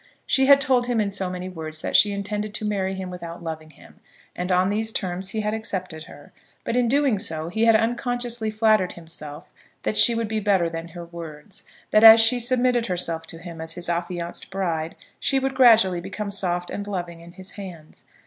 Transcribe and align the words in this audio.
She 0.25 0.47
had 0.47 0.59
told 0.59 0.87
him 0.87 0.99
in 0.99 1.11
so 1.11 1.29
many 1.29 1.47
words 1.47 1.83
that 1.83 1.95
she 1.95 2.11
intended 2.11 2.55
to 2.55 2.65
marry 2.65 2.95
him 2.95 3.11
without 3.11 3.43
loving 3.43 3.69
him, 3.69 3.99
and 4.35 4.51
on 4.51 4.69
these 4.69 4.91
terms 4.91 5.29
he 5.29 5.41
had 5.41 5.53
accepted 5.53 6.05
her. 6.05 6.33
But 6.63 6.75
in 6.75 6.87
doing 6.87 7.19
so 7.19 7.49
he 7.49 7.65
had 7.65 7.75
unconsciously 7.75 8.49
flattered 8.49 8.93
himself 8.93 9.51
that 9.83 9.99
she 9.99 10.15
would 10.15 10.27
be 10.27 10.39
better 10.39 10.71
than 10.71 10.87
her 10.87 11.05
words, 11.05 11.65
that 11.91 12.03
as 12.03 12.19
she 12.19 12.39
submitted 12.39 12.87
herself 12.87 13.27
to 13.27 13.37
him 13.37 13.61
as 13.61 13.73
his 13.73 13.89
affianced 13.89 14.49
bride 14.49 14.95
she 15.19 15.37
would 15.37 15.53
gradually 15.53 16.01
become 16.01 16.31
soft 16.31 16.71
and 16.71 16.87
loving 16.87 17.21
in 17.21 17.33
his 17.33 17.51
hands. 17.51 18.03